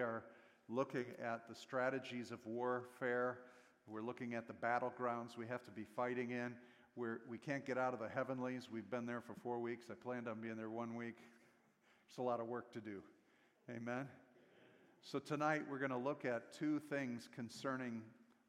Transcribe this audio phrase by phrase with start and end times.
[0.00, 0.22] we are
[0.70, 3.40] looking at the strategies of warfare.
[3.86, 6.54] We're looking at the battlegrounds we have to be fighting in.
[6.96, 8.68] We're, we can't get out of the heavenlies.
[8.72, 9.88] We've been there for four weeks.
[9.90, 11.18] I planned on being there one week.
[12.08, 13.02] It's a lot of work to do.
[13.68, 14.08] Amen.
[15.02, 18.00] So, tonight we're going to look at two things concerning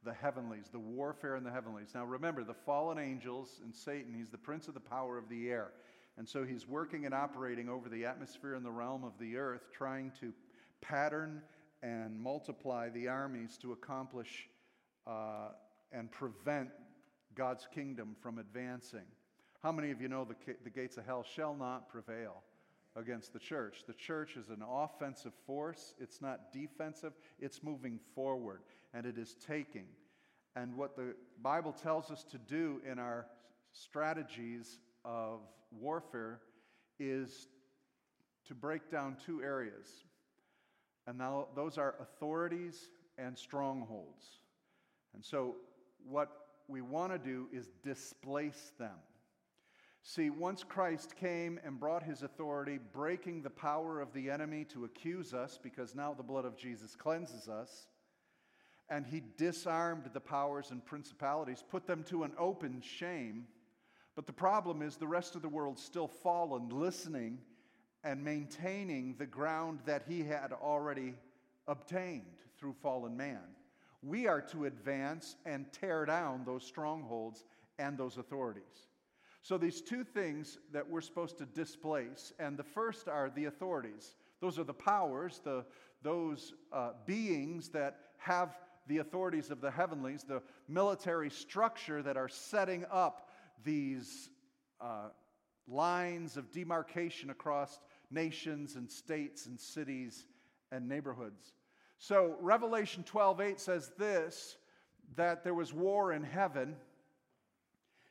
[0.05, 1.89] the heavenlies, the warfare in the heavenlies.
[1.93, 5.49] Now, remember, the fallen angels and Satan, he's the prince of the power of the
[5.49, 5.71] air.
[6.18, 9.68] And so he's working and operating over the atmosphere and the realm of the earth,
[9.73, 10.31] trying to
[10.82, 11.41] pattern
[11.84, 14.48] and multiply the armies to accomplish
[15.07, 15.49] uh,
[15.91, 16.70] and prevent
[17.35, 19.05] God's kingdom from advancing.
[19.63, 22.44] How many of you know the, the gates of hell shall not prevail
[22.95, 23.84] against the church?
[23.88, 28.62] The church is an offensive force, it's not defensive, it's moving forward,
[28.93, 29.85] and it is taking.
[30.55, 33.27] And what the Bible tells us to do in our
[33.71, 35.40] strategies of
[35.71, 36.40] warfare
[36.99, 37.48] is
[38.48, 40.04] to break down two areas.
[41.08, 44.40] And now those are authorities and strongholds.
[45.14, 45.55] And so,
[46.05, 46.30] what
[46.68, 48.96] we want to do is displace them.
[50.04, 54.85] See, once Christ came and brought his authority, breaking the power of the enemy to
[54.85, 57.88] accuse us, because now the blood of Jesus cleanses us,
[58.90, 63.46] and he disarmed the powers and principalities, put them to an open shame.
[64.16, 67.38] But the problem is the rest of the world's still fallen, listening
[68.03, 71.13] and maintaining the ground that he had already
[71.68, 72.24] obtained
[72.58, 73.41] through fallen man.
[74.02, 77.44] We are to advance and tear down those strongholds
[77.78, 78.88] and those authorities.
[79.44, 84.16] So, these two things that we're supposed to displace, and the first are the authorities.
[84.40, 85.66] Those are the powers, the,
[86.03, 92.30] those uh, beings that have the authorities of the heavenlies, the military structure that are
[92.30, 93.30] setting up
[93.63, 94.30] these
[94.80, 95.09] uh,
[95.68, 97.80] lines of demarcation across
[98.12, 100.25] nations and states and cities
[100.72, 101.53] and neighborhoods.
[101.97, 104.57] So Revelation 12:8 says this
[105.16, 106.75] that there was war in heaven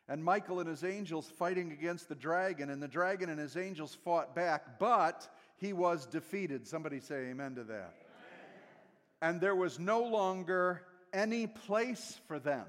[0.06, 3.94] and Michael and his angels fighting against the dragon and the dragon and his angels
[4.04, 6.66] fought back but he was defeated.
[6.66, 7.72] Somebody say amen to that.
[7.72, 7.92] Amen.
[9.22, 10.82] And there was no longer
[11.12, 12.66] any place for them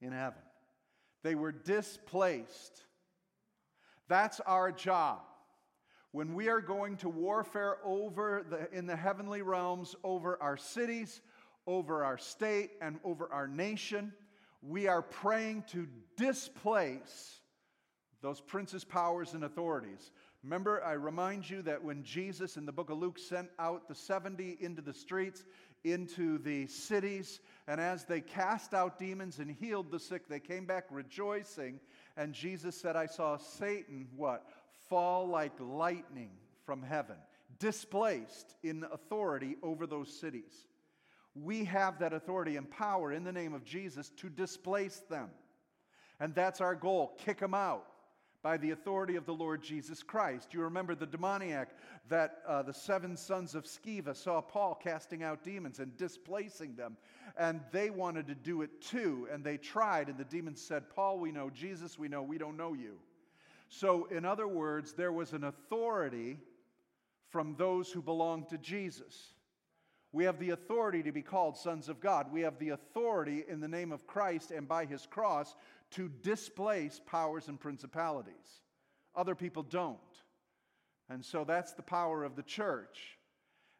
[0.00, 0.38] in heaven.
[1.22, 2.85] They were displaced.
[4.08, 5.20] That's our job.
[6.12, 11.20] When we are going to warfare over the, in the heavenly realms, over our cities,
[11.66, 14.12] over our state, and over our nation,
[14.62, 15.86] we are praying to
[16.16, 17.40] displace
[18.22, 20.10] those princes, powers, and authorities.
[20.42, 23.94] Remember, I remind you that when Jesus in the book of Luke sent out the
[23.94, 25.44] 70 into the streets,
[25.84, 30.64] into the cities, and as they cast out demons and healed the sick, they came
[30.64, 31.80] back rejoicing.
[32.16, 34.46] And Jesus said, I saw Satan, what?
[34.88, 36.30] fall like lightning
[36.64, 37.16] from heaven,
[37.58, 40.66] displaced in authority over those cities.
[41.34, 45.30] We have that authority and power in the name of Jesus to displace them.
[46.18, 47.84] And that's our goal kick them out
[48.46, 50.54] by the authority of the Lord Jesus Christ.
[50.54, 51.70] You remember the demoniac
[52.08, 56.96] that uh, the seven sons of Sceva saw Paul casting out demons and displacing them.
[57.36, 59.26] And they wanted to do it too.
[59.32, 60.08] And they tried.
[60.08, 61.50] And the demons said, Paul, we know.
[61.50, 62.22] Jesus, we know.
[62.22, 62.98] We don't know you.
[63.68, 66.38] So, in other words, there was an authority
[67.30, 69.32] from those who belonged to Jesus.
[70.16, 72.32] We have the authority to be called sons of God.
[72.32, 75.54] We have the authority in the name of Christ and by his cross
[75.90, 78.62] to displace powers and principalities.
[79.14, 79.98] Other people don't.
[81.10, 83.18] And so that's the power of the church.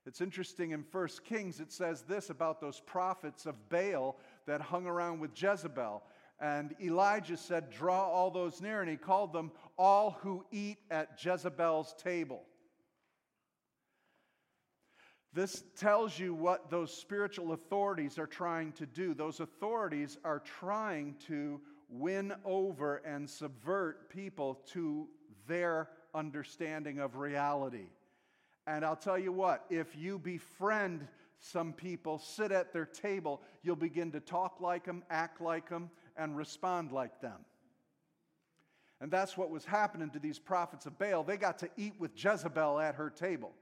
[0.04, 4.86] It's interesting in 1 Kings, it says this about those prophets of Baal that hung
[4.86, 6.02] around with Jezebel.
[6.38, 8.82] And Elijah said, Draw all those near.
[8.82, 12.42] And he called them all who eat at Jezebel's table.
[15.36, 19.12] This tells you what those spiritual authorities are trying to do.
[19.12, 21.60] Those authorities are trying to
[21.90, 25.06] win over and subvert people to
[25.46, 27.90] their understanding of reality.
[28.66, 31.06] And I'll tell you what, if you befriend
[31.38, 35.90] some people, sit at their table, you'll begin to talk like them, act like them,
[36.16, 37.44] and respond like them.
[39.02, 41.24] And that's what was happening to these prophets of Baal.
[41.24, 43.52] They got to eat with Jezebel at her table.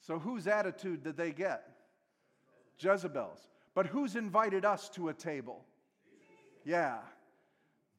[0.00, 1.64] So, whose attitude did they get?
[2.78, 3.48] Jezebel's.
[3.74, 5.64] But who's invited us to a table?
[6.64, 6.98] Yeah.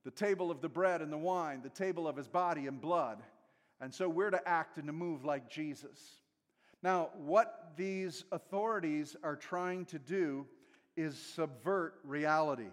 [0.04, 3.22] The table of the bread and the wine, the table of his body and blood.
[3.81, 6.00] And so we're to act and to move like Jesus.
[6.81, 10.48] Now, what these authorities are trying to do
[10.96, 12.69] is subvert reality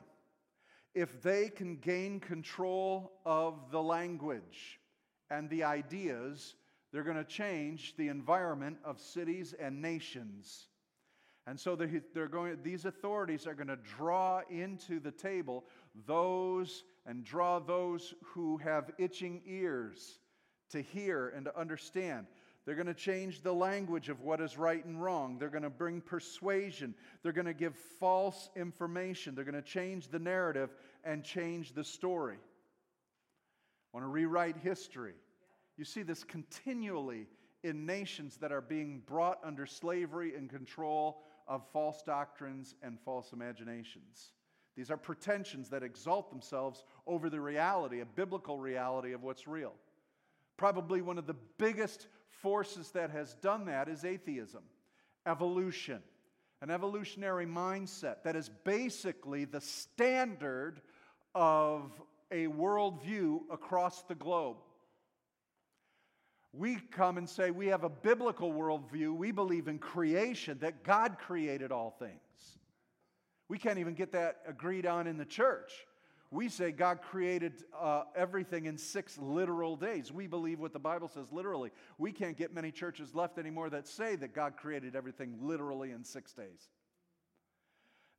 [0.96, 4.80] if they can gain control of the language
[5.28, 6.54] and the ideas,
[6.96, 10.66] They're going to change the environment of cities and nations.
[11.46, 15.66] And so they're going, these authorities are going to draw into the table
[16.06, 20.20] those and draw those who have itching ears
[20.70, 22.28] to hear and to understand.
[22.64, 25.36] They're going to change the language of what is right and wrong.
[25.38, 26.94] They're going to bring persuasion.
[27.22, 29.34] They're going to give false information.
[29.34, 30.70] They're going to change the narrative
[31.04, 32.36] and change the story.
[32.36, 32.38] I
[33.92, 35.12] Want to rewrite history.
[35.76, 37.26] You see this continually
[37.62, 43.32] in nations that are being brought under slavery and control of false doctrines and false
[43.32, 44.32] imaginations.
[44.76, 49.72] These are pretensions that exalt themselves over the reality, a biblical reality of what's real.
[50.56, 54.62] Probably one of the biggest forces that has done that is atheism,
[55.26, 56.02] evolution,
[56.62, 60.80] an evolutionary mindset that is basically the standard
[61.34, 61.90] of
[62.30, 64.56] a worldview across the globe.
[66.56, 69.14] We come and say we have a biblical worldview.
[69.14, 72.58] We believe in creation, that God created all things.
[73.48, 75.72] We can't even get that agreed on in the church.
[76.30, 80.10] We say God created uh, everything in six literal days.
[80.10, 81.70] We believe what the Bible says literally.
[81.98, 86.02] We can't get many churches left anymore that say that God created everything literally in
[86.02, 86.70] six days.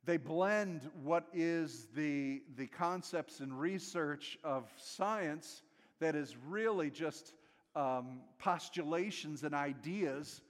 [0.04, 5.62] They blend what is the, the concepts and research of science
[6.00, 7.34] that is really just
[7.74, 10.42] um, postulations and ideas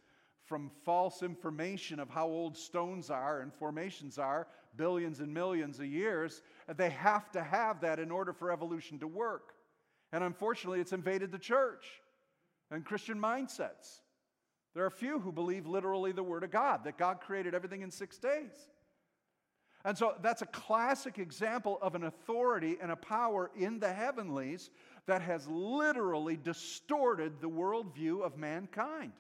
[0.45, 5.87] from false information of how old stones are and formations are, billions and millions of
[5.87, 6.43] years.
[6.77, 9.53] They have to have that in order for evolution to work.
[10.13, 11.85] And unfortunately, it's invaded the church
[12.71, 14.01] and Christian mindsets.
[14.75, 17.91] There are few who believe literally the Word of God, that God created everything in
[17.91, 18.71] six days.
[19.85, 24.71] And so that's a classic example of an authority and a power in the heavenlies
[25.07, 29.13] that has literally distorted the worldview of mankind.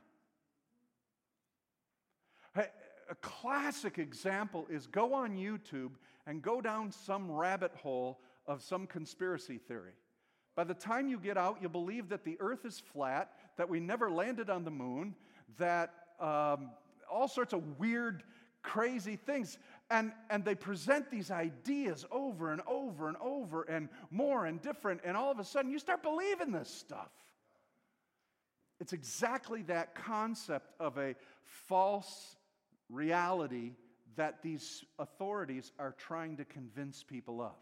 [3.11, 5.93] A classic example is go on YouTube
[6.27, 9.93] and go down some rabbit hole of some conspiracy theory.
[10.55, 13.81] By the time you get out, you believe that the earth is flat, that we
[13.81, 15.15] never landed on the moon,
[15.57, 16.71] that um,
[17.11, 18.25] all sorts of weird,
[18.63, 19.57] crazy things.
[19.91, 25.01] And, and they present these ideas over and over and over and more and different,
[25.03, 27.11] and all of a sudden you start believing this stuff.
[28.81, 31.15] It's exactly that concept of a
[31.45, 32.37] false
[32.91, 33.73] reality
[34.17, 37.55] that these authorities are trying to convince people of.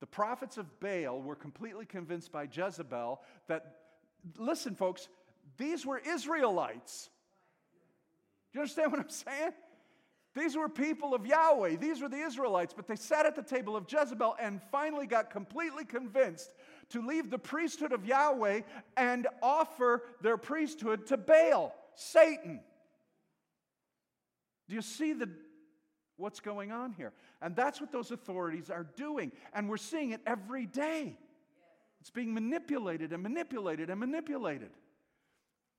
[0.00, 3.76] The prophets of Baal were completely convinced by Jezebel that,
[4.36, 5.08] listen, folks,
[5.56, 7.10] these were Israelites.
[8.52, 9.52] Do you understand what I'm saying?
[10.38, 11.76] These were people of Yahweh.
[11.76, 15.30] These were the Israelites, but they sat at the table of Jezebel and finally got
[15.30, 16.54] completely convinced
[16.90, 18.60] to leave the priesthood of Yahweh
[18.96, 22.60] and offer their priesthood to Baal, Satan.
[24.68, 25.28] Do you see the,
[26.16, 27.12] what's going on here?
[27.42, 29.32] And that's what those authorities are doing.
[29.52, 31.18] And we're seeing it every day.
[32.00, 34.70] It's being manipulated and manipulated and manipulated.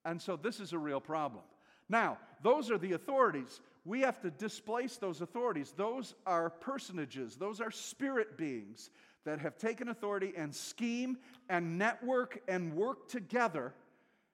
[0.04, 1.44] And so this is a real problem.
[1.88, 3.60] Now, those are the authorities.
[3.84, 5.72] We have to displace those authorities.
[5.76, 8.90] Those are personages, those are spirit beings
[9.24, 11.18] that have taken authority and scheme
[11.48, 13.74] and network and work together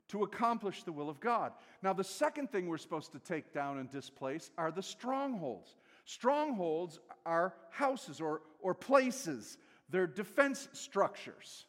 [0.09, 1.53] to accomplish the will of God.
[1.83, 5.75] Now, the second thing we're supposed to take down and displace are the strongholds.
[6.05, 9.59] Strongholds are houses or, or places,
[9.91, 11.67] they're defense structures.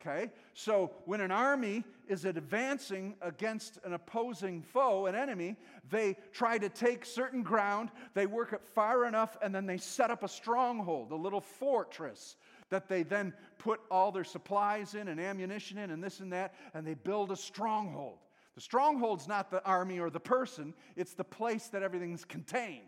[0.00, 0.30] Okay?
[0.54, 5.56] So when an army is advancing against an opposing foe, an enemy,
[5.90, 10.10] they try to take certain ground, they work it far enough, and then they set
[10.10, 12.36] up a stronghold, a little fortress
[12.70, 16.54] that they then put all their supplies in and ammunition in and this and that,
[16.74, 18.18] and they build a stronghold.
[18.54, 22.82] The stronghold's not the army or the person, it's the place that everything's contained.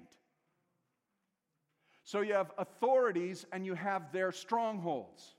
[2.04, 5.34] So you have authorities and you have their strongholds.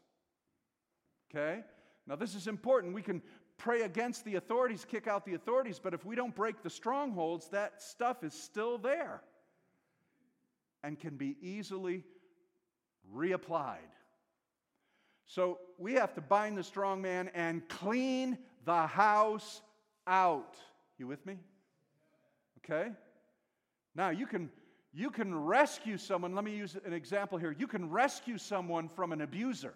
[1.34, 1.64] Okay?
[2.08, 2.94] Now, this is important.
[2.94, 3.22] We can
[3.58, 7.48] pray against the authorities, kick out the authorities, but if we don't break the strongholds,
[7.50, 9.22] that stuff is still there
[10.84, 12.04] and can be easily
[13.16, 13.78] reapplied.
[15.28, 19.62] So we have to bind the strong man and clean the house
[20.06, 20.58] out.
[20.98, 21.38] You with me?
[22.58, 22.92] Okay?
[23.96, 24.50] Now you can
[24.94, 26.36] you can rescue someone.
[26.36, 27.56] Let me use an example here.
[27.58, 29.74] You can rescue someone from an abuser.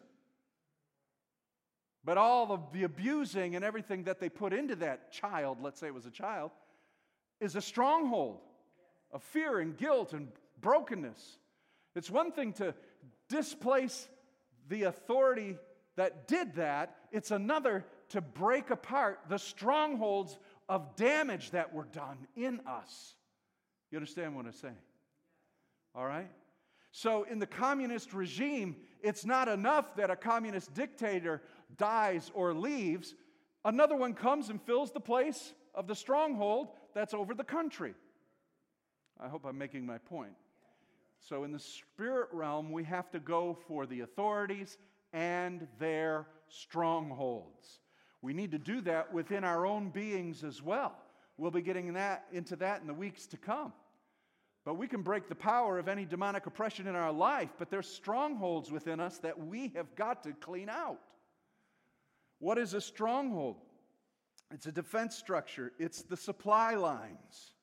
[2.05, 5.87] But all of the abusing and everything that they put into that child, let's say
[5.87, 6.51] it was a child,
[7.41, 8.39] is a stronghold
[9.11, 10.27] of fear and guilt and
[10.61, 11.37] brokenness.
[11.95, 12.75] It's one thing to
[13.27, 14.07] displace
[14.69, 15.57] the authority
[15.95, 20.37] that did that, it's another to break apart the strongholds
[20.69, 23.15] of damage that were done in us.
[23.91, 24.75] You understand what I'm saying?
[25.95, 26.29] All right?
[26.91, 31.41] So, in the communist regime, it's not enough that a communist dictator
[31.77, 33.15] dies or leaves.
[33.63, 37.93] Another one comes and fills the place of the stronghold that's over the country.
[39.19, 40.33] I hope I'm making my point.
[41.19, 44.77] So, in the spirit realm, we have to go for the authorities
[45.13, 47.79] and their strongholds.
[48.21, 50.95] We need to do that within our own beings as well.
[51.37, 53.73] We'll be getting that, into that in the weeks to come.
[54.65, 57.87] But we can break the power of any demonic oppression in our life, but there's
[57.87, 60.99] strongholds within us that we have got to clean out.
[62.45, 63.55] What is a stronghold?
[64.51, 67.53] It's a defense structure, it's the supply lines.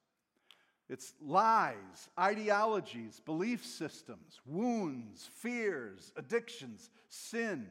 [0.89, 7.69] It's lies, ideologies, belief systems, wounds, fears, addictions, sin,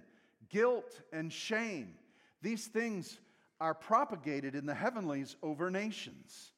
[0.48, 1.96] guilt, and shame.
[2.42, 3.20] These things
[3.60, 6.54] are propagated in the heavenlies over nations.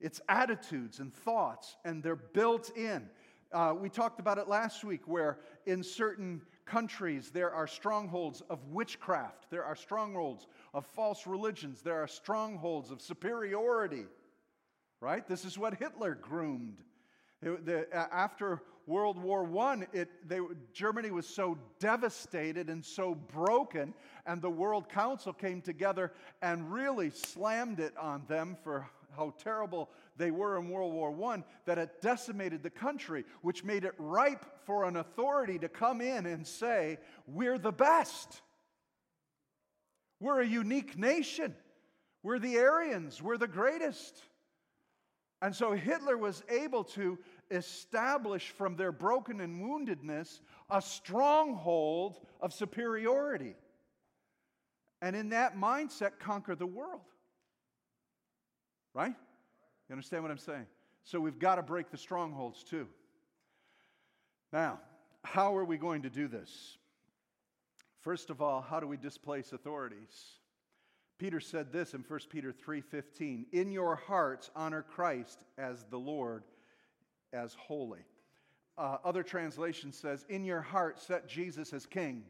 [0.00, 3.08] It's attitudes and thoughts, and they're built in.
[3.52, 8.64] Uh, we talked about it last week where in certain countries there are strongholds of
[8.68, 14.06] witchcraft, there are strongholds of false religions, there are strongholds of superiority,
[15.00, 15.26] right?
[15.26, 16.78] This is what Hitler groomed.
[17.42, 20.40] It, the, after World War I, it, they,
[20.72, 23.94] Germany was so devastated and so broken,
[24.26, 29.90] and the World Council came together and really slammed it on them for how terrible
[30.16, 34.44] they were in World War I, that it decimated the country, which made it ripe
[34.64, 38.42] for an authority to come in and say, We're the best.
[40.20, 41.54] We're a unique nation.
[42.22, 43.20] We're the Aryans.
[43.20, 44.22] We're the greatest.
[45.40, 47.18] And so Hitler was able to
[47.50, 50.40] establish from their broken and woundedness
[50.70, 53.56] a stronghold of superiority.
[55.02, 57.00] And in that mindset, conquer the world.
[58.94, 59.14] Right?
[59.88, 60.66] You understand what I'm saying?
[61.04, 62.86] So we've got to break the strongholds too.
[64.52, 64.80] Now,
[65.24, 66.76] how are we going to do this?
[68.00, 70.38] First of all, how do we displace authorities?
[71.18, 76.44] Peter said this in 1 Peter 3:15, "In your hearts honor Christ as the Lord,
[77.32, 78.04] as holy."
[78.76, 82.28] Uh, other translation says, "In your heart set Jesus as king."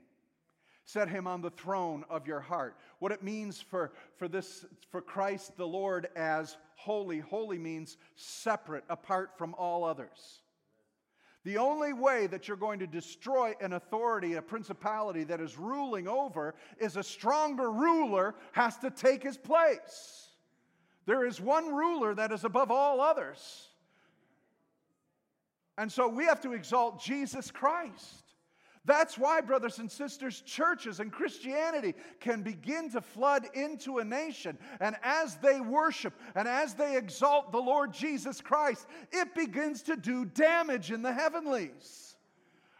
[0.84, 2.76] Set him on the throne of your heart.
[2.98, 8.84] What it means for, for this for Christ the Lord as holy, holy means separate,
[8.90, 10.42] apart from all others.
[11.44, 16.06] The only way that you're going to destroy an authority, a principality that is ruling
[16.06, 20.28] over, is a stronger ruler has to take his place.
[21.04, 23.68] There is one ruler that is above all others.
[25.76, 28.21] And so we have to exalt Jesus Christ.
[28.84, 34.58] That's why, brothers and sisters, churches and Christianity can begin to flood into a nation.
[34.80, 39.96] And as they worship and as they exalt the Lord Jesus Christ, it begins to
[39.96, 42.16] do damage in the heavenlies.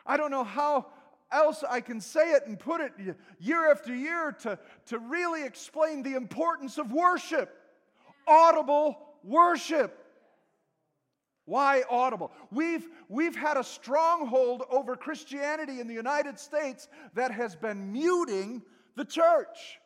[0.05, 0.87] I don't know how
[1.31, 2.93] else I can say it and put it
[3.39, 7.57] year after year to, to really explain the importance of worship,
[8.27, 10.02] audible worship.
[11.45, 12.31] Why audible?
[12.51, 18.63] We've, we've had a stronghold over Christianity in the United States that has been muting
[18.97, 19.79] the church.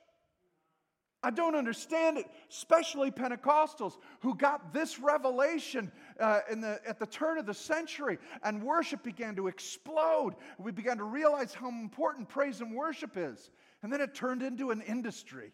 [1.22, 7.06] I don't understand it, especially Pentecostals who got this revelation uh, in the, at the
[7.06, 10.34] turn of the century, and worship began to explode.
[10.58, 13.50] We began to realize how important praise and worship is.
[13.82, 15.52] And then it turned into an industry,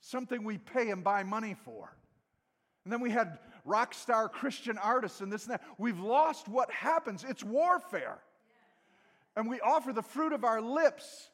[0.00, 1.96] something we pay and buy money for.
[2.84, 5.62] And then we had rock star Christian artists and this and that.
[5.76, 7.24] We've lost what happens.
[7.28, 8.18] It's warfare.
[9.36, 11.30] And we offer the fruit of our lips.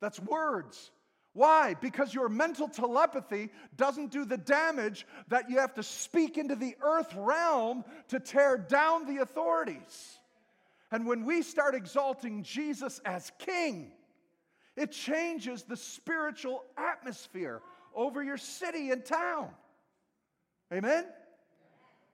[0.00, 0.90] That's words.
[1.32, 1.74] Why?
[1.74, 6.74] Because your mental telepathy doesn't do the damage that you have to speak into the
[6.80, 10.18] earth realm to tear down the authorities.
[10.90, 13.92] And when we start exalting Jesus as king,
[14.76, 17.60] it changes the spiritual atmosphere
[17.94, 19.50] over your city and town.
[20.72, 21.04] Amen?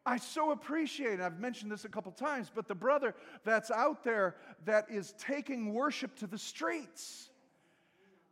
[0.05, 4.35] I so appreciate, I've mentioned this a couple times, but the brother that's out there
[4.65, 7.31] that is taking worship to the streets.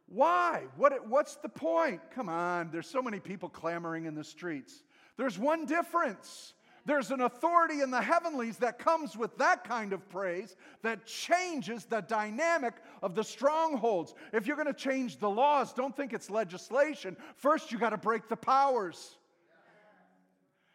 [0.06, 0.64] Why?
[0.76, 2.00] What, what's the point?
[2.12, 4.82] Come on, there's so many people clamoring in the streets.
[5.16, 6.54] There's one difference.
[6.86, 11.84] There's an authority in the heavenlies that comes with that kind of praise that changes
[11.84, 14.14] the dynamic of the strongholds.
[14.32, 17.16] If you're going to change the laws, don't think it's legislation.
[17.36, 19.18] First, you got to break the powers.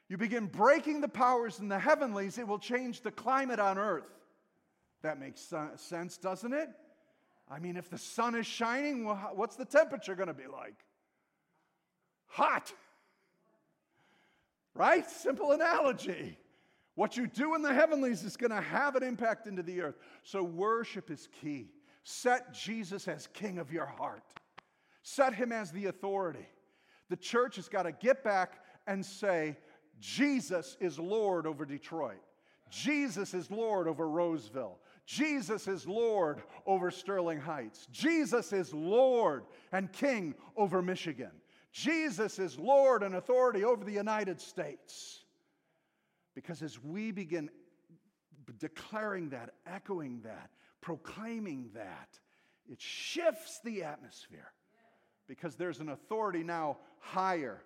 [0.08, 4.10] You begin breaking the powers in the heavenlies, it will change the climate on earth.
[5.02, 5.42] That makes
[5.78, 6.70] sense, doesn't it?
[7.50, 10.76] I mean, if the sun is shining, what's the temperature going to be like?
[12.28, 12.72] Hot.
[14.74, 15.10] Right?
[15.10, 16.38] Simple analogy.
[16.96, 19.96] What you do in the heavenlies is going to have an impact into the earth.
[20.24, 21.70] So, worship is key.
[22.04, 24.24] Set Jesus as king of your heart,
[25.02, 26.48] set him as the authority.
[27.10, 29.58] The church has got to get back and say,
[30.00, 32.22] Jesus is Lord over Detroit.
[32.70, 34.80] Jesus is Lord over Roseville.
[35.06, 37.88] Jesus is Lord over Sterling Heights.
[37.92, 41.32] Jesus is Lord and King over Michigan.
[41.72, 45.26] Jesus is Lord and authority over the United States.
[46.34, 47.50] Because as we begin
[48.60, 50.50] declaring that, echoing that,
[50.82, 52.20] proclaiming that,
[52.68, 54.52] it shifts the atmosphere.
[55.28, 57.62] Because there's an authority now higher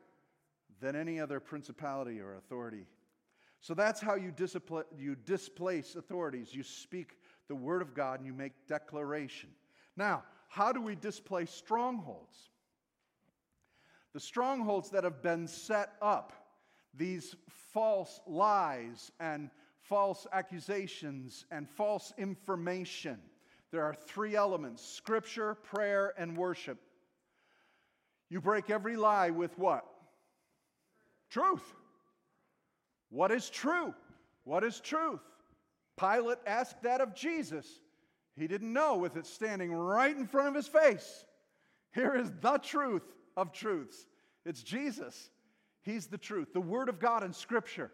[0.81, 2.85] than any other principality or authority.
[3.61, 6.53] So that's how you, discipl- you displace authorities.
[6.53, 7.17] You speak
[7.47, 9.49] the word of God and you make declaration.
[9.97, 12.49] Now, how do we displace strongholds?
[14.13, 16.33] The strongholds that have been set up,
[16.95, 17.35] these
[17.73, 19.49] false lies and
[19.81, 23.19] false accusations and false information.
[23.71, 26.79] There are three elements scripture, prayer, and worship.
[28.29, 29.85] You break every lie with what?
[31.29, 31.63] Truth.
[33.09, 33.93] What is true?
[34.43, 35.21] What is truth?
[35.99, 37.67] Pilate asked that of Jesus.
[38.35, 41.25] He didn't know with it standing right in front of his face.
[41.93, 43.03] Here is the truth
[43.35, 44.05] of truths
[44.45, 45.29] it's Jesus.
[45.81, 47.91] He's the truth, the Word of God in Scripture.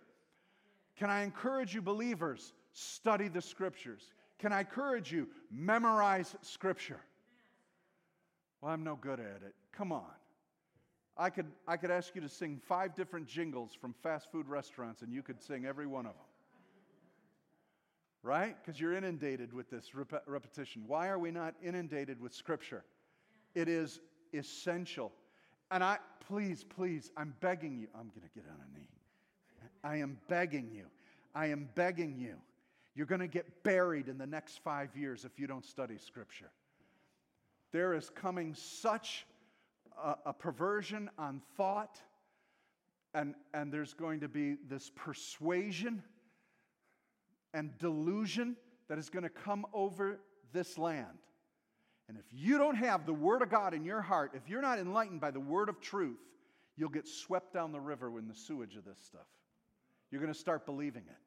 [0.96, 4.14] Can I encourage you, believers, study the Scriptures?
[4.40, 7.02] Can I encourage you, memorize Scripture?
[8.62, 9.54] Well, I'm no good at it.
[9.72, 10.06] Come on.
[11.18, 15.02] I could, I could ask you to sing five different jingles from fast food restaurants,
[15.02, 16.22] and you could sing every one of them.
[18.22, 18.56] Right?
[18.62, 20.84] Because you're inundated with this rep- repetition.
[20.88, 22.84] Why are we not inundated with Scripture?
[23.54, 24.02] It is
[24.34, 25.12] essential.
[25.72, 27.88] And I, please, please, I'm begging you.
[27.96, 28.90] I'm going to get on a knee.
[29.84, 30.86] I am begging you.
[31.34, 32.36] I am begging you.
[32.96, 36.50] You're going to get buried in the next five years if you don't study Scripture.
[37.72, 39.26] There is coming such
[40.02, 42.00] a, a perversion on thought,
[43.14, 46.04] and, and there's going to be this persuasion
[47.54, 48.56] and delusion
[48.90, 50.20] that is going to come over
[50.54, 51.18] this land.
[52.08, 54.78] And if you don't have the Word of God in your heart, if you're not
[54.78, 56.20] enlightened by the Word of truth,
[56.78, 59.26] you'll get swept down the river in the sewage of this stuff.
[60.12, 61.18] You're going to start believing it.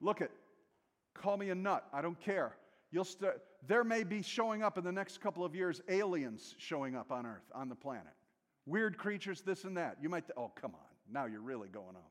[0.00, 0.30] Look at,
[1.14, 2.56] call me a nut, I don't care.
[2.92, 6.94] You'll start, there may be showing up in the next couple of years aliens showing
[6.94, 8.14] up on Earth, on the planet.
[8.66, 9.96] Weird creatures, this and that.
[10.00, 10.80] You might, th- oh, come on.
[11.10, 12.02] Now you're really going on.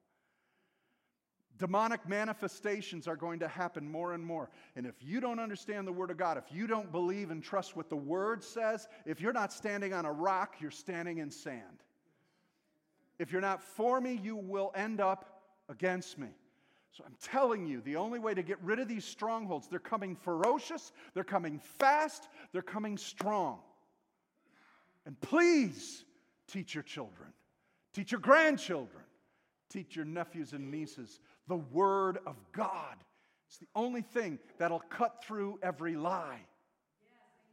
[1.58, 4.50] Demonic manifestations are going to happen more and more.
[4.76, 7.76] And if you don't understand the Word of God, if you don't believe and trust
[7.76, 11.84] what the Word says, if you're not standing on a rock, you're standing in sand.
[13.18, 16.30] If you're not for me, you will end up against me.
[16.92, 20.16] So I'm telling you, the only way to get rid of these strongholds, they're coming
[20.16, 23.60] ferocious, they're coming fast, they're coming strong.
[25.06, 26.04] And please
[26.48, 27.30] teach your children,
[27.94, 29.04] teach your grandchildren,
[29.70, 32.96] teach your nephews and nieces the Word of God.
[33.48, 36.42] It's the only thing that'll cut through every lie.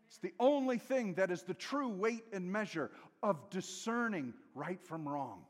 [0.09, 2.91] It's the only thing that is the true weight and measure
[3.23, 5.43] of discerning right from wrong.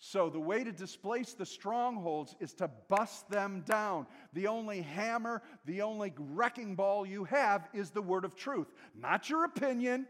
[0.00, 4.06] So, the way to displace the strongholds is to bust them down.
[4.32, 8.68] The only hammer, the only wrecking ball you have is the word of truth.
[8.94, 10.06] Not your opinion,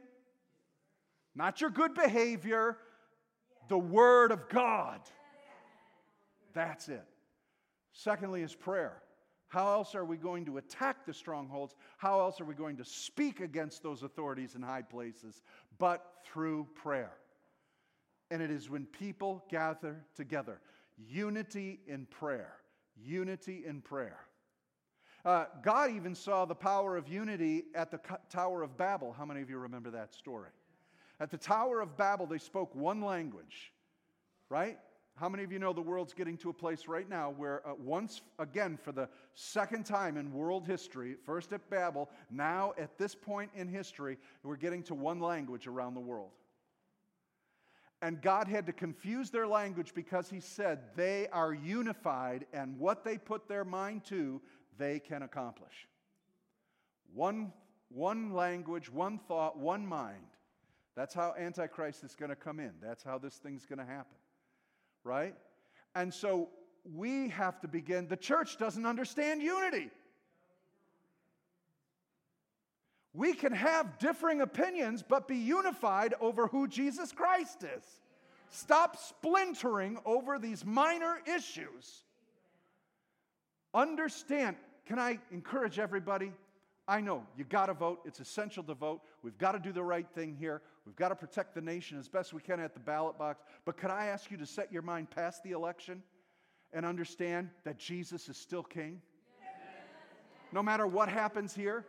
[1.34, 2.76] not your good behavior,
[3.68, 5.00] the word of God.
[6.52, 7.04] That's it.
[7.92, 9.02] Secondly, is prayer.
[9.48, 11.74] How else are we going to attack the strongholds?
[11.96, 15.40] How else are we going to speak against those authorities in high places?
[15.78, 17.12] But through prayer
[18.30, 20.60] and it is when people gather together.
[20.96, 22.54] Unity in prayer.
[22.96, 24.20] Unity in prayer.
[25.24, 29.12] Uh, God even saw the power of unity at the Tower of Babel.
[29.12, 30.50] How many of you remember that story?
[31.20, 33.72] At the Tower of Babel, they spoke one language,
[34.48, 34.78] right?
[35.16, 37.74] How many of you know the world's getting to a place right now where, uh,
[37.74, 43.16] once again, for the second time in world history, first at Babel, now at this
[43.16, 46.30] point in history, we're getting to one language around the world?
[48.00, 53.04] And God had to confuse their language because He said they are unified and what
[53.04, 54.40] they put their mind to,
[54.78, 55.88] they can accomplish.
[57.12, 57.52] One,
[57.88, 60.26] one language, one thought, one mind.
[60.94, 62.72] That's how Antichrist is going to come in.
[62.82, 64.16] That's how this thing's going to happen.
[65.04, 65.34] Right?
[65.94, 66.50] And so
[66.94, 68.08] we have to begin.
[68.08, 69.90] The church doesn't understand unity.
[73.14, 77.84] We can have differing opinions, but be unified over who Jesus Christ is.
[78.50, 82.04] Stop splintering over these minor issues.
[83.74, 86.32] Understand, can I encourage everybody?
[86.86, 88.00] I know you got to vote.
[88.06, 89.02] It's essential to vote.
[89.22, 90.62] We've got to do the right thing here.
[90.86, 93.42] We've got to protect the nation as best we can at the ballot box.
[93.66, 96.02] But could I ask you to set your mind past the election
[96.72, 99.02] and understand that Jesus is still king?
[100.50, 101.84] No matter what happens here,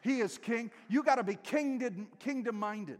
[0.00, 0.70] he is king.
[0.88, 2.98] You got to be kingdom minded.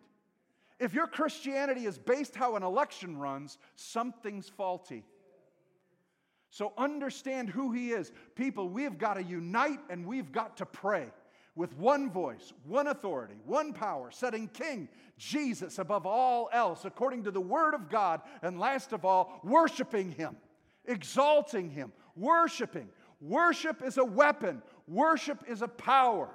[0.78, 5.04] If your Christianity is based how an election runs, something's faulty.
[6.50, 8.12] So understand who he is.
[8.34, 11.08] People, we've got to unite and we've got to pray
[11.58, 17.32] with one voice, one authority, one power, setting King Jesus above all else according to
[17.32, 20.36] the Word of God, and last of all, worshiping Him,
[20.84, 22.88] exalting Him, worshiping.
[23.20, 26.30] Worship is a weapon, worship is a power.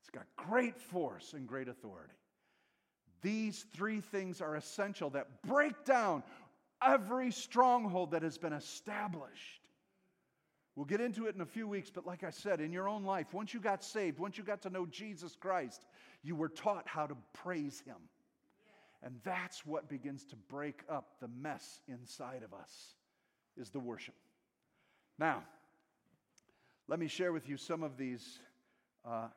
[0.00, 2.14] It's got great force and great authority.
[3.22, 6.22] These three things are essential that break down
[6.82, 9.60] every stronghold that has been established.
[10.74, 13.04] We'll get into it in a few weeks, but like I said, in your own
[13.04, 15.84] life, once you got saved, once you got to know Jesus Christ,
[16.22, 17.96] you were taught how to praise Him.
[19.02, 22.94] And that's what begins to break up the mess inside of us,
[23.58, 24.14] is the worship.
[25.18, 25.42] Now,
[26.88, 28.38] let me share with you some of these
[29.04, 29.28] uh,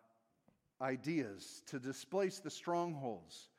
[0.81, 3.49] ideas to displace the strongholds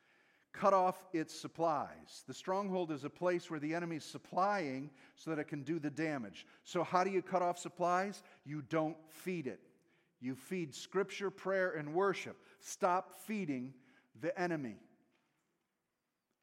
[0.55, 2.23] cut off its supplies.
[2.27, 5.79] The stronghold is a place where the enemy is supplying so that it can do
[5.79, 6.45] the damage.
[6.63, 8.23] So, how do you cut off supplies?
[8.45, 9.59] You don't feed it.
[10.21, 12.37] You feed scripture, prayer, and worship.
[12.59, 13.73] Stop feeding
[14.21, 14.77] the enemy.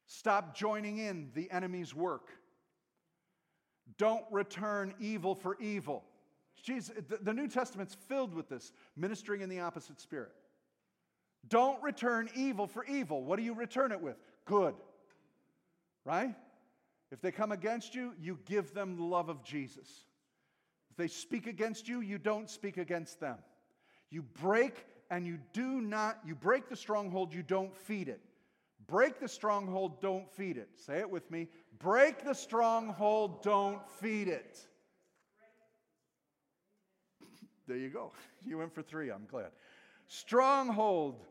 [0.05, 2.29] Stop joining in the enemy's work.
[3.97, 6.03] Don't return evil for evil.
[6.61, 10.31] Jesus, the New Testament's filled with this, ministering in the opposite spirit.
[11.47, 13.23] Don't return evil for evil.
[13.23, 14.15] What do you return it with?
[14.45, 14.75] Good.
[16.05, 16.35] Right?
[17.11, 19.87] If they come against you, you give them the love of Jesus.
[20.89, 23.37] If they speak against you, you don't speak against them.
[24.09, 28.21] You break and you do not, you break the stronghold, you don't feed it.
[28.87, 30.69] Break the stronghold, don't feed it.
[30.75, 31.47] Say it with me.
[31.79, 34.59] Break the stronghold, don't feed it.
[37.67, 38.11] There you go.
[38.45, 39.51] You went for three, I'm glad.
[40.07, 41.23] Stronghold,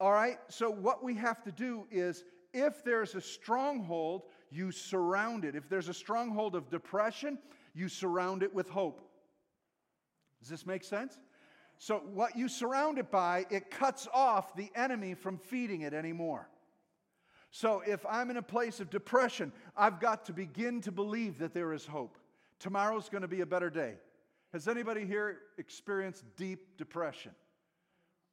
[0.00, 0.38] all right?
[0.48, 5.54] So, what we have to do is if there's a stronghold, you surround it.
[5.54, 7.38] If there's a stronghold of depression,
[7.74, 9.00] you surround it with hope.
[10.40, 11.18] Does this make sense?
[11.78, 16.48] So, what you surround it by, it cuts off the enemy from feeding it anymore.
[17.50, 21.54] So, if I'm in a place of depression, I've got to begin to believe that
[21.54, 22.16] there is hope.
[22.58, 23.94] Tomorrow's going to be a better day.
[24.52, 27.32] Has anybody here experienced deep depression?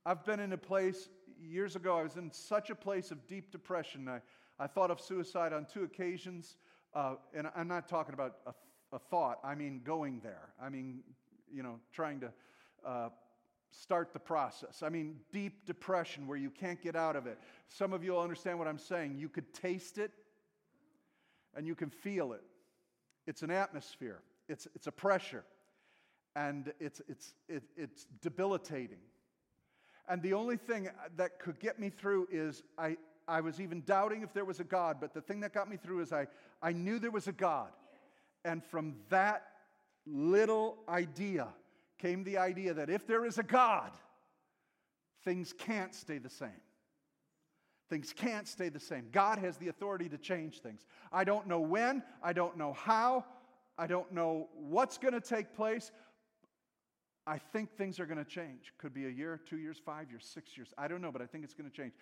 [0.06, 1.10] I've been in a place
[1.48, 4.08] years ago, I was in such a place of deep depression.
[4.08, 4.22] I,
[4.60, 6.58] I thought of suicide on two occasions.
[6.94, 8.54] Uh, and I'm not talking about a,
[8.96, 10.50] a, thought, I mean going there.
[10.62, 11.00] I mean,
[11.52, 12.32] you know, trying to
[12.86, 13.10] uh,
[13.72, 14.84] start the process.
[14.84, 17.40] I mean, deep depression where you can't get out of it.
[17.68, 19.16] Some of you will understand what I'm saying.
[19.18, 20.12] You could taste it
[21.56, 22.44] and you can feel it.
[23.26, 25.46] It's an atmosphere, it's, it's a pressure,
[26.36, 28.98] and it's, it's, it, it's debilitating.
[30.08, 34.22] And the only thing that could get me through is I, I was even doubting
[34.22, 36.28] if there was a God, but the thing that got me through is I,
[36.62, 37.70] I knew there was a God.
[38.44, 39.48] And from that
[40.06, 41.48] little idea
[41.98, 43.92] came the idea that if there is a God,
[45.24, 46.50] things can't stay the same.
[47.90, 49.08] Things can't stay the same.
[49.12, 50.86] God has the authority to change things.
[51.12, 53.24] I don't know when, I don't know how,
[53.78, 55.92] I don't know what's going to take place,
[57.26, 58.74] I think things are going to change.
[58.78, 60.74] Could be a year, two years, five years, six years.
[60.78, 61.94] I don't know, but I think it's going to change.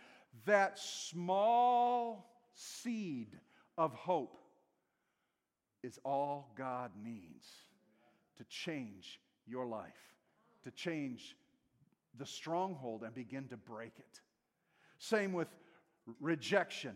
[0.45, 3.38] That small seed
[3.77, 4.38] of hope
[5.84, 7.47] is all God needs
[8.38, 10.15] to change your life,
[10.63, 11.36] to change
[12.17, 14.21] the stronghold and begin to break it.
[14.97, 15.47] Same with
[16.19, 16.95] rejection.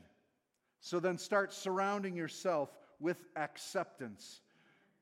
[0.79, 4.41] So then start surrounding yourself with acceptance.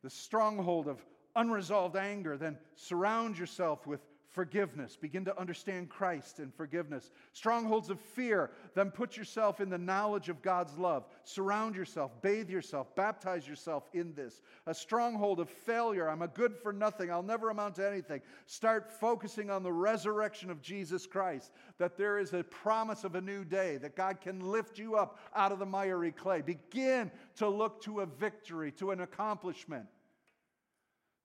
[0.03, 1.03] The stronghold of
[1.35, 4.01] unresolved anger, then surround yourself with
[4.33, 4.97] forgiveness.
[4.99, 7.11] Begin to understand Christ and forgiveness.
[7.33, 11.05] Strongholds of fear, then put yourself in the knowledge of God's love.
[11.23, 14.41] Surround yourself, bathe yourself, baptize yourself in this.
[14.65, 18.21] A stronghold of failure, I'm a good for nothing, I'll never amount to anything.
[18.47, 23.21] Start focusing on the resurrection of Jesus Christ, that there is a promise of a
[23.21, 26.41] new day, that God can lift you up out of the miry clay.
[26.41, 29.85] Begin to look to a victory, to an accomplishment.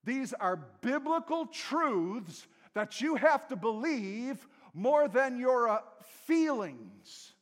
[0.09, 5.81] These are biblical truths that you have to believe more than your uh,
[6.25, 7.35] feelings.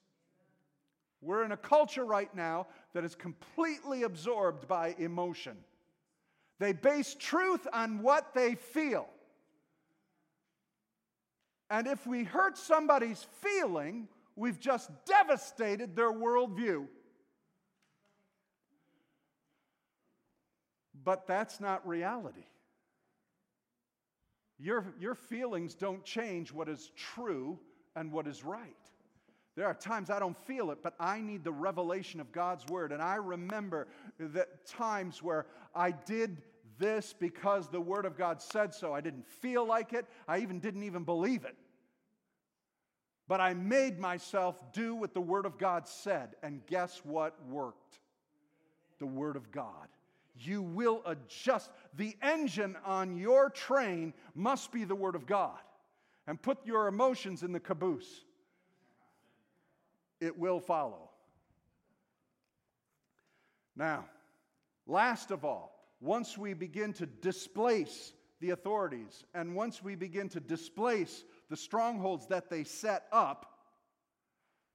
[1.21, 5.57] We're in a culture right now that is completely absorbed by emotion.
[6.59, 9.07] They base truth on what they feel.
[11.71, 16.89] And if we hurt somebody's feeling, we've just devastated their worldview.
[21.05, 22.43] But that's not reality.
[24.59, 27.59] Your, your feelings don't change what is true
[27.95, 28.75] and what is right.
[29.55, 32.93] There are times I don't feel it, but I need the revelation of God's word.
[32.93, 33.89] And I remember
[34.19, 36.43] that times where I did
[36.79, 38.93] this because the word of God said so.
[38.93, 41.57] I didn't feel like it, I even didn't even believe it.
[43.29, 46.37] But I made myself do what the word of God said.
[46.43, 47.99] And guess what worked?
[48.99, 49.89] The word of God
[50.41, 51.71] you will adjust.
[51.95, 55.59] The engine on your train must be the Word of God.
[56.27, 58.25] And put your emotions in the caboose,
[60.21, 61.11] it will follow.
[63.77, 64.07] Now,
[64.87, 70.41] last of all, once we begin to displace the authorities and once we begin to
[70.41, 73.59] displace the strongholds that they set up,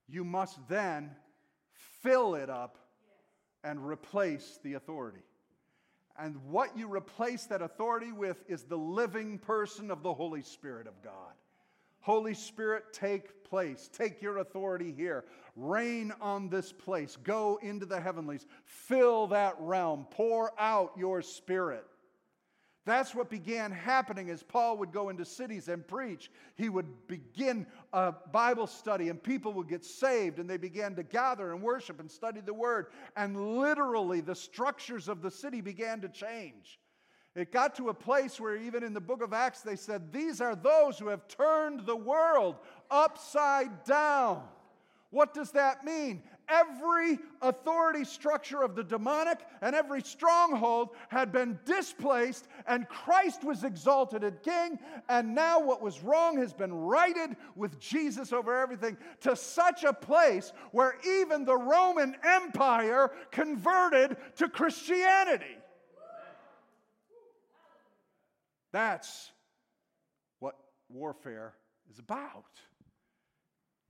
[0.08, 1.10] you must then
[2.00, 2.78] fill it up
[3.64, 5.22] and replace the authority.
[6.18, 10.86] And what you replace that authority with is the living person of the Holy Spirit
[10.86, 11.32] of God.
[12.00, 13.88] Holy Spirit, take place.
[13.92, 15.24] Take your authority here.
[15.54, 17.16] Reign on this place.
[17.22, 18.46] Go into the heavenlies.
[18.64, 20.06] Fill that realm.
[20.10, 21.86] Pour out your spirit.
[22.84, 26.32] That's what began happening as Paul would go into cities and preach.
[26.56, 31.04] He would begin a Bible study, and people would get saved, and they began to
[31.04, 32.86] gather and worship and study the Word.
[33.16, 36.80] And literally, the structures of the city began to change.
[37.36, 40.40] It got to a place where, even in the book of Acts, they said, These
[40.40, 42.56] are those who have turned the world
[42.90, 44.42] upside down.
[45.10, 46.22] What does that mean?
[46.52, 53.64] Every authority structure of the demonic and every stronghold had been displaced, and Christ was
[53.64, 54.78] exalted as king.
[55.08, 59.92] And now what was wrong has been righted with Jesus over everything to such a
[59.92, 65.56] place where even the Roman Empire converted to Christianity.
[68.72, 69.30] That's
[70.38, 70.56] what
[70.88, 71.54] warfare
[71.90, 72.44] is about.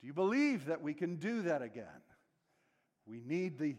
[0.01, 1.85] Do you believe that we can do that again?
[3.05, 3.75] We need the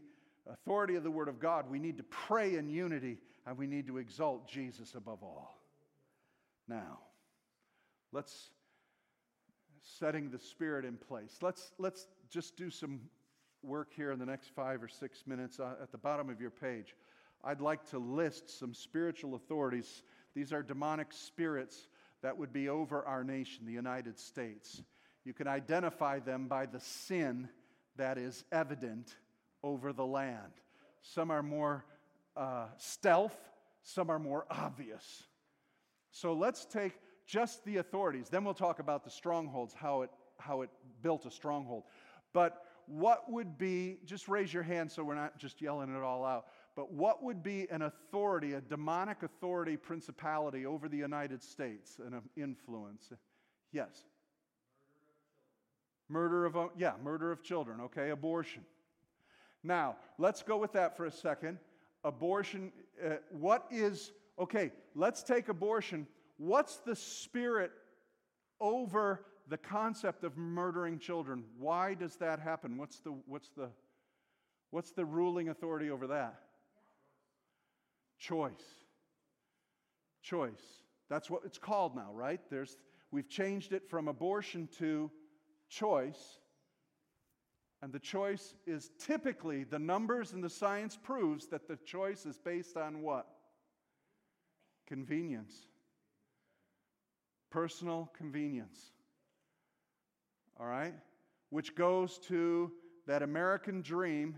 [0.50, 1.70] authority of the Word of God.
[1.70, 5.58] We need to pray in unity, and we need to exalt Jesus above all.
[6.68, 6.98] Now,
[8.12, 8.50] let's
[9.98, 11.38] setting the Spirit in place.
[11.42, 13.00] Let's, let's just do some
[13.62, 15.60] work here in the next five or six minutes.
[15.60, 16.94] Uh, at the bottom of your page,
[17.42, 20.02] I'd like to list some spiritual authorities.
[20.34, 21.88] These are demonic spirits
[22.22, 24.82] that would be over our nation, the United States.
[25.24, 27.48] You can identify them by the sin
[27.96, 29.16] that is evident
[29.62, 30.52] over the land.
[31.02, 31.84] Some are more
[32.36, 33.36] uh, stealth,
[33.82, 35.24] some are more obvious.
[36.10, 36.92] So let's take
[37.26, 38.28] just the authorities.
[38.28, 40.70] Then we'll talk about the strongholds, how it, how it
[41.02, 41.84] built a stronghold.
[42.32, 46.24] But what would be, just raise your hand so we're not just yelling it all
[46.24, 51.98] out, but what would be an authority, a demonic authority, principality over the United States,
[52.04, 53.12] and an influence?
[53.72, 54.04] Yes.
[56.08, 58.62] Murder of, yeah, murder of children, okay, abortion.
[59.62, 61.58] Now, let's go with that for a second.
[62.04, 62.70] Abortion,
[63.02, 66.06] uh, what is, okay, let's take abortion.
[66.36, 67.72] What's the spirit
[68.60, 71.44] over the concept of murdering children?
[71.58, 72.76] Why does that happen?
[72.76, 73.70] What's the, what's the,
[74.70, 76.40] what's the ruling authority over that?
[78.18, 78.52] Choice.
[80.22, 80.82] Choice.
[81.08, 82.40] That's what it's called now, right?
[82.50, 82.76] There's,
[83.10, 85.10] we've changed it from abortion to
[85.74, 86.38] choice.
[87.82, 92.38] And the choice is typically, the numbers and the science proves that the choice is
[92.38, 93.26] based on what?
[94.86, 95.54] Convenience.
[97.50, 98.92] Personal convenience.
[100.58, 100.94] All right?
[101.50, 102.72] Which goes to
[103.06, 104.36] that American dream,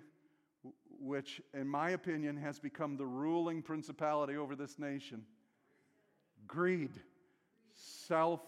[0.98, 5.22] which, in my opinion, has become the ruling principality over this nation
[6.46, 6.92] greed,
[7.74, 8.40] self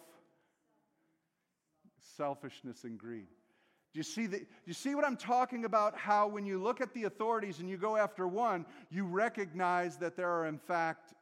[2.18, 3.28] selfishness and greed.
[3.94, 5.96] Do you, see the, you see what I'm talking about?
[5.96, 10.14] How, when you look at the authorities and you go after one, you recognize that
[10.14, 11.14] there are, in fact,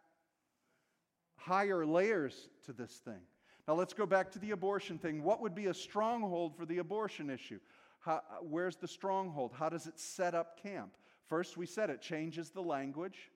[1.36, 3.20] higher layers to this thing.
[3.68, 5.22] Now, let's go back to the abortion thing.
[5.22, 7.60] What would be a stronghold for the abortion issue?
[8.00, 9.52] How, where's the stronghold?
[9.56, 10.90] How does it set up camp?
[11.28, 13.30] First, we said it changes the language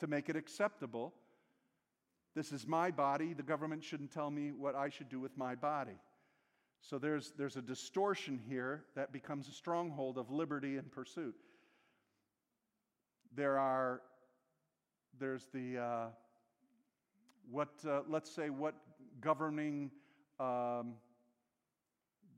[0.00, 1.12] to make it acceptable.
[2.34, 3.34] This is my body.
[3.34, 5.98] The government shouldn't tell me what I should do with my body.
[6.82, 11.36] So there's, there's a distortion here that becomes a stronghold of liberty and pursuit.
[13.34, 14.02] There are,
[15.18, 16.06] there's the, uh,
[17.50, 18.74] what, uh, let's say, what
[19.20, 19.92] governing
[20.40, 20.94] um,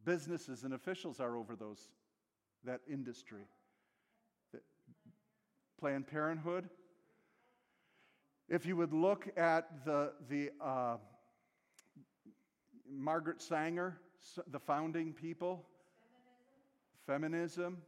[0.04, 1.88] businesses and officials are over those,
[2.64, 3.46] that industry.
[4.52, 4.60] The
[5.80, 6.68] Planned Parenthood.
[8.50, 10.96] If you would look at the, the uh,
[12.86, 13.98] Margaret Sanger,
[14.50, 15.64] the founding people,
[17.06, 17.82] feminism, feminism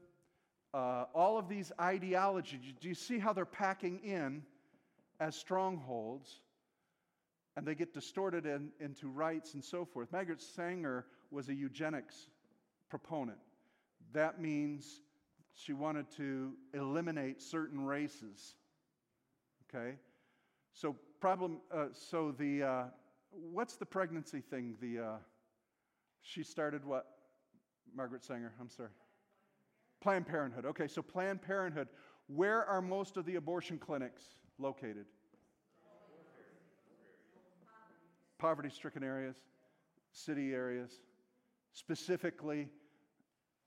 [0.76, 4.42] uh, all of these ideologies, do you see how they're packing in
[5.20, 6.40] as strongholds?
[7.56, 10.12] And they get distorted in, into rights and so forth.
[10.12, 12.26] Margaret Sanger was a eugenics
[12.90, 13.38] proponent.
[14.12, 15.00] That means
[15.54, 18.56] she wanted to eliminate certain races.
[19.74, 19.94] Okay?
[20.74, 22.84] So, problem, uh, so the, uh,
[23.30, 24.76] what's the pregnancy thing?
[24.82, 25.16] The, uh,
[26.26, 27.06] she started what?
[27.94, 28.90] Margaret Sanger, I'm sorry.
[30.00, 30.66] Planned Parenthood.
[30.66, 31.88] Okay, so Planned Parenthood.
[32.26, 34.22] Where are most of the abortion clinics
[34.58, 35.06] located?
[38.38, 39.36] Poverty stricken areas,
[40.12, 41.00] city areas,
[41.72, 42.68] specifically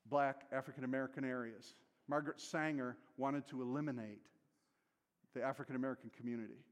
[0.08, 1.74] black African American areas.
[2.08, 4.20] Margaret Sanger wanted to eliminate
[5.34, 6.62] the African American community.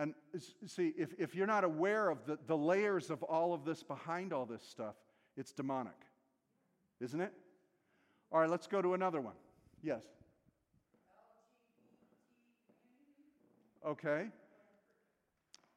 [0.00, 0.14] And
[0.66, 4.32] see, if, if you're not aware of the, the layers of all of this behind
[4.32, 4.94] all this stuff,
[5.36, 5.92] it's demonic,
[7.02, 7.34] isn't it?
[8.32, 9.34] All right, let's go to another one.
[9.82, 10.02] Yes.
[13.86, 14.28] Okay.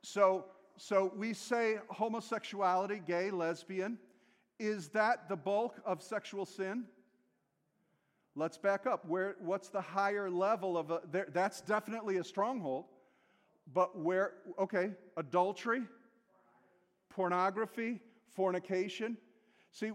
[0.03, 0.45] So,
[0.77, 3.97] so we say homosexuality, gay, lesbian.
[4.57, 6.85] Is that the bulk of sexual sin?
[8.37, 9.05] Let's back up.
[9.05, 12.85] Where, what's the higher level of a, there, that's definitely a stronghold.
[13.71, 15.83] But where, okay, adultery,
[17.09, 17.99] pornography,
[18.35, 19.17] fornication.
[19.71, 19.91] See,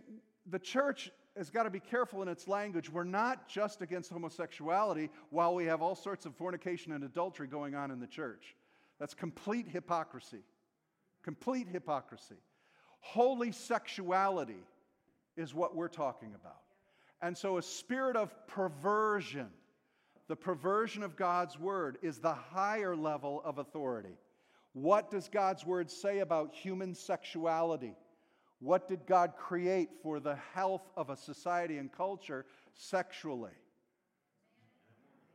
[0.47, 2.91] the church has got to be careful in its language.
[2.91, 7.75] We're not just against homosexuality while we have all sorts of fornication and adultery going
[7.75, 8.57] on in the church.
[8.99, 10.43] That's complete hypocrisy.
[11.23, 12.37] Complete hypocrisy.
[13.01, 14.65] Holy sexuality
[15.37, 16.63] is what we're talking about.
[17.21, 19.49] And so, a spirit of perversion
[20.29, 24.17] the perversion of God's word is the higher level of authority.
[24.75, 27.95] What does God's word say about human sexuality?
[28.61, 33.53] What did God create for the health of a society and culture sexually?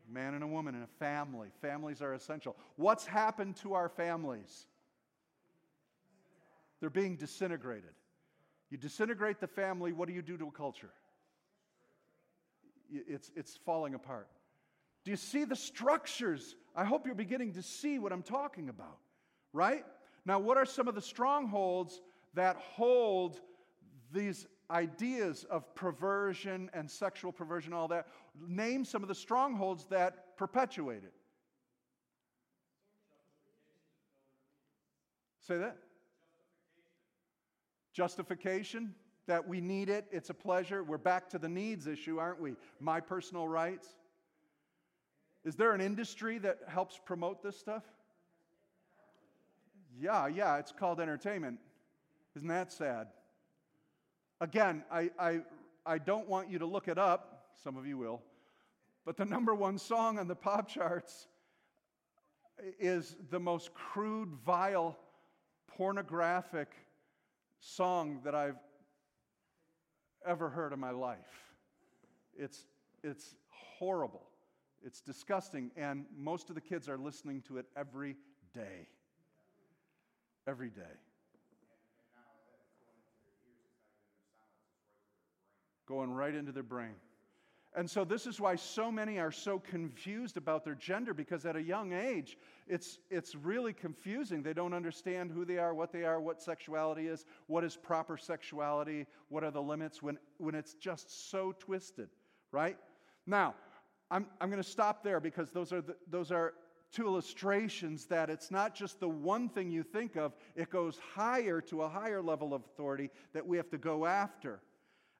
[0.09, 1.49] Man and a woman and a family.
[1.61, 2.55] Families are essential.
[2.75, 4.67] What's happened to our families?
[6.79, 7.93] They're being disintegrated.
[8.69, 10.91] You disintegrate the family, what do you do to a culture?
[12.91, 14.27] It's, it's falling apart.
[15.03, 16.55] Do you see the structures?
[16.75, 18.97] I hope you're beginning to see what I'm talking about,
[19.51, 19.85] right?
[20.25, 22.01] Now, what are some of the strongholds
[22.33, 23.41] that hold
[24.11, 28.07] these ideas of perversion and sexual perversion, all that?
[28.47, 31.13] Name some of the strongholds that perpetuate it.
[35.45, 35.77] Say that.
[37.91, 38.95] Justification,
[39.27, 40.83] that we need it, it's a pleasure.
[40.83, 42.55] We're back to the needs issue, aren't we?
[42.79, 43.87] My personal rights.
[45.45, 47.83] Is there an industry that helps promote this stuff?
[49.99, 51.59] Yeah, yeah, it's called entertainment.
[52.35, 53.07] Isn't that sad?
[54.41, 55.41] Again, I, I,
[55.85, 58.21] I don't want you to look it up, some of you will,
[59.05, 61.27] but the number one song on the pop charts
[62.79, 64.97] is the most crude, vile,
[65.67, 66.69] pornographic
[67.59, 68.57] song that I've
[70.25, 71.17] ever heard in my life.
[72.37, 72.65] It's,
[73.03, 74.23] it's horrible.
[74.85, 78.17] It's disgusting, and most of the kids are listening to it every
[78.53, 78.87] day.
[80.47, 80.81] Every day.
[85.87, 86.95] Going right into their brain.
[87.75, 91.55] And so, this is why so many are so confused about their gender because at
[91.55, 94.43] a young age, it's, it's really confusing.
[94.43, 98.15] They don't understand who they are, what they are, what sexuality is, what is proper
[98.15, 102.09] sexuality, what are the limits when, when it's just so twisted,
[102.51, 102.77] right?
[103.25, 103.55] Now,
[104.13, 106.53] I'm, I'm going to stop there because those are, the, those are
[106.91, 111.59] two illustrations that it's not just the one thing you think of, it goes higher
[111.61, 114.61] to a higher level of authority that we have to go after.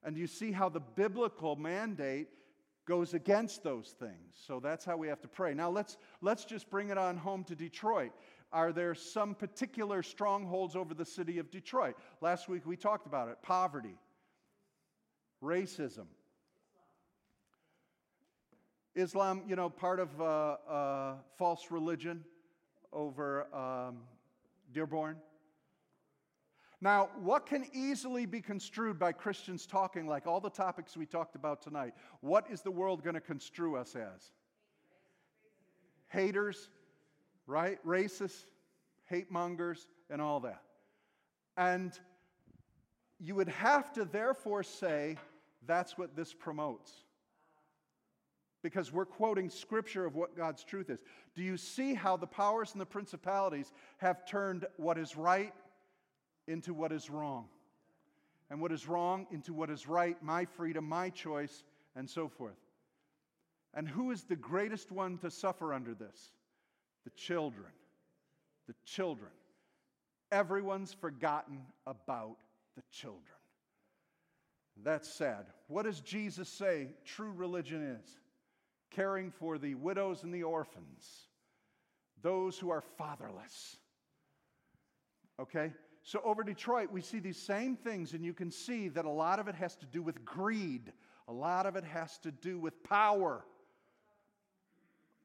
[0.04, 2.28] And you see how the biblical mandate
[2.86, 4.36] goes against those things.
[4.46, 5.54] So that's how we have to pray.
[5.54, 8.12] Now let's, let's just bring it on home to Detroit.
[8.52, 11.96] Are there some particular strongholds over the city of Detroit?
[12.20, 13.96] Last week we talked about it poverty,
[15.42, 16.06] racism,
[18.94, 22.24] Islam, you know, part of uh, uh, false religion
[22.92, 23.98] over um,
[24.72, 25.16] Dearborn.
[26.80, 31.34] Now, what can easily be construed by Christians talking like all the topics we talked
[31.34, 31.94] about tonight?
[32.20, 34.32] What is the world going to construe us as?
[36.08, 36.68] Haters,
[37.46, 37.78] right?
[37.86, 38.44] Racists,
[39.06, 40.62] hate mongers, and all that.
[41.56, 41.98] And
[43.18, 45.16] you would have to therefore say
[45.66, 47.03] that's what this promotes.
[48.64, 51.02] Because we're quoting scripture of what God's truth is.
[51.34, 55.52] Do you see how the powers and the principalities have turned what is right
[56.48, 57.44] into what is wrong?
[58.48, 61.62] And what is wrong into what is right, my freedom, my choice,
[61.94, 62.56] and so forth.
[63.74, 66.30] And who is the greatest one to suffer under this?
[67.04, 67.70] The children.
[68.66, 69.30] The children.
[70.32, 72.36] Everyone's forgotten about
[72.76, 73.20] the children.
[74.82, 75.44] That's sad.
[75.68, 78.18] What does Jesus say true religion is?
[78.94, 81.28] Caring for the widows and the orphans,
[82.22, 83.76] those who are fatherless.
[85.40, 85.72] Okay?
[86.02, 89.38] So over Detroit, we see these same things, and you can see that a lot
[89.38, 90.92] of it has to do with greed,
[91.28, 93.44] a lot of it has to do with power.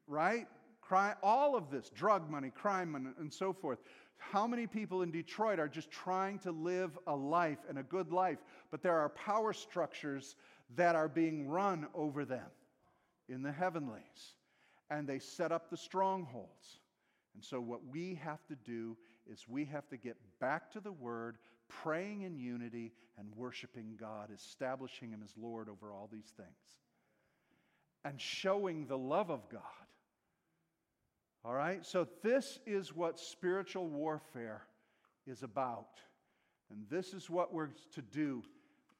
[0.06, 0.48] Right?
[0.80, 3.78] Crime, all of this, drug money, crime money, and so forth.
[4.16, 8.10] How many people in Detroit are just trying to live a life and a good
[8.10, 8.38] life,
[8.70, 10.34] but there are power structures
[10.74, 12.46] that are being run over them
[13.30, 14.34] in the heavenlies,
[14.90, 16.80] and they set up the strongholds.
[17.34, 18.96] And so, what we have to do
[19.30, 24.30] is we have to get back to the Word, praying in unity and worshiping God,
[24.34, 26.48] establishing Him as Lord over all these things,
[28.04, 29.62] and showing the love of God
[31.44, 31.84] all right?
[31.84, 34.62] So, this is what spiritual warfare
[35.26, 35.98] is about.
[36.70, 38.42] And this is what we're to do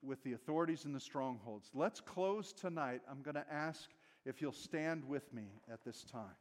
[0.02, 1.70] with the authorities and the strongholds.
[1.74, 3.02] Let's close tonight.
[3.08, 3.90] I'm going to ask
[4.24, 6.36] if you'll stand with me at this time.